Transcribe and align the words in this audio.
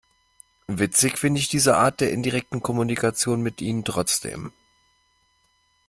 Witzig 0.65 1.19
finde 1.19 1.39
ich 1.39 1.47
diese 1.47 1.77
Art 1.77 1.99
der 2.01 2.11
indirekten 2.11 2.63
Kommunikation 2.63 3.39
mit 3.43 3.61
Ihnen 3.61 3.85
trotzdem! 3.85 4.51